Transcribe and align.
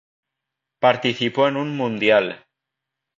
Participó 0.79 1.47
en 1.47 1.57
un 1.57 1.77
Mundial. 1.77 2.47